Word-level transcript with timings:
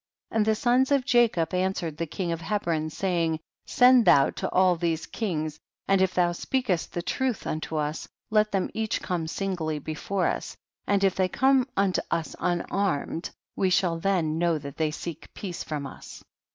43. 0.29 0.35
And 0.39 0.45
the 0.47 0.55
sons 0.55 0.91
of 0.91 1.05
Jacob 1.05 1.53
answer 1.53 1.85
ed 1.85 1.97
the 1.97 2.07
king 2.07 2.31
of 2.31 2.41
Hebron, 2.41 2.89
saying, 2.89 3.39
send 3.67 4.05
thou 4.05 4.31
to 4.31 4.49
all 4.49 4.75
these 4.75 5.05
kings, 5.05 5.59
and 5.87 6.01
if 6.01 6.15
thou 6.15 6.31
speakest 6.31 6.97
truth 7.05 7.45
unto 7.45 7.75
us, 7.75 8.07
let 8.31 8.51
them 8.51 8.71
each 8.73 8.99
come 9.03 9.27
singly 9.27 9.77
before 9.77 10.25
us, 10.25 10.57
and 10.87 11.03
if 11.03 11.13
they 11.13 11.27
come 11.29 11.67
unto 11.77 12.01
us 12.09 12.35
unarmed, 12.39 13.29
we 13.55 13.69
shall 13.69 13.99
then 13.99 14.39
know 14.39 14.57
that 14.57 14.77
they 14.77 14.89
seek 14.89 15.31
peace 15.35 15.63
from 15.63 15.85
us. 15.85 16.23